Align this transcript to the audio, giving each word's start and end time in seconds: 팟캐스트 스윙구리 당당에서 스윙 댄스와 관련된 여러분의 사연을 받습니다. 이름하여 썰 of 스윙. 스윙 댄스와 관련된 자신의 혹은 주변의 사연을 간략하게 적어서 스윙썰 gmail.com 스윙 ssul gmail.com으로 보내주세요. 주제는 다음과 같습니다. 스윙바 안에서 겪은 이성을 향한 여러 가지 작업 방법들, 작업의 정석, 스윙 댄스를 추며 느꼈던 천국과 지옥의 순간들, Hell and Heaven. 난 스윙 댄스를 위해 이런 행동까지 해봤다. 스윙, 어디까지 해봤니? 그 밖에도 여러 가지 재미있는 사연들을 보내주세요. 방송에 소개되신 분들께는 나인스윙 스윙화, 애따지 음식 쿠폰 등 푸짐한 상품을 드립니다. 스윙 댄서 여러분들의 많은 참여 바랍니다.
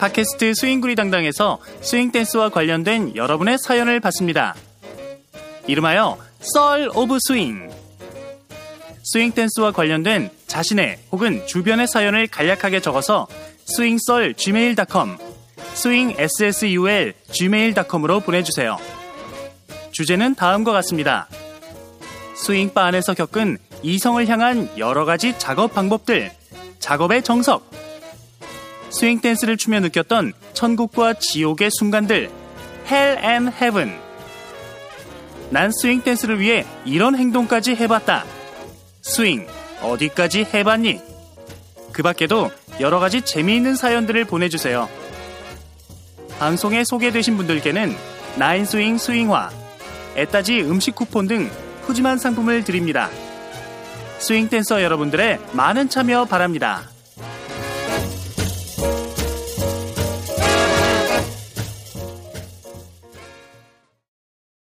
팟캐스트 0.00 0.54
스윙구리 0.54 0.94
당당에서 0.94 1.58
스윙 1.82 2.10
댄스와 2.10 2.48
관련된 2.48 3.16
여러분의 3.16 3.58
사연을 3.58 4.00
받습니다. 4.00 4.54
이름하여 5.66 6.16
썰 6.40 6.88
of 6.94 7.18
스윙. 7.20 7.68
스윙 9.02 9.32
댄스와 9.32 9.72
관련된 9.72 10.30
자신의 10.46 11.00
혹은 11.12 11.46
주변의 11.46 11.86
사연을 11.86 12.28
간략하게 12.28 12.80
적어서 12.80 13.28
스윙썰 13.66 14.34
gmail.com 14.38 15.18
스윙 15.74 16.14
ssul 16.18 17.12
gmail.com으로 17.32 18.20
보내주세요. 18.20 18.78
주제는 19.92 20.34
다음과 20.34 20.72
같습니다. 20.72 21.28
스윙바 22.36 22.86
안에서 22.86 23.12
겪은 23.12 23.58
이성을 23.82 24.26
향한 24.28 24.70
여러 24.78 25.04
가지 25.04 25.38
작업 25.38 25.74
방법들, 25.74 26.32
작업의 26.78 27.22
정석, 27.22 27.70
스윙 28.90 29.20
댄스를 29.20 29.56
추며 29.56 29.80
느꼈던 29.80 30.32
천국과 30.52 31.14
지옥의 31.14 31.70
순간들, 31.78 32.30
Hell 32.90 33.24
and 33.24 33.52
Heaven. 33.54 33.98
난 35.50 35.70
스윙 35.72 36.02
댄스를 36.02 36.40
위해 36.40 36.66
이런 36.84 37.16
행동까지 37.16 37.76
해봤다. 37.76 38.24
스윙, 39.02 39.46
어디까지 39.82 40.46
해봤니? 40.52 41.00
그 41.92 42.02
밖에도 42.02 42.50
여러 42.80 42.98
가지 42.98 43.22
재미있는 43.22 43.76
사연들을 43.76 44.24
보내주세요. 44.24 44.88
방송에 46.38 46.84
소개되신 46.84 47.36
분들께는 47.36 47.96
나인스윙 48.36 48.98
스윙화, 48.98 49.50
애따지 50.16 50.62
음식 50.62 50.94
쿠폰 50.94 51.26
등 51.26 51.50
푸짐한 51.86 52.18
상품을 52.18 52.64
드립니다. 52.64 53.10
스윙 54.18 54.48
댄서 54.48 54.82
여러분들의 54.82 55.38
많은 55.52 55.88
참여 55.88 56.26
바랍니다. 56.26 56.82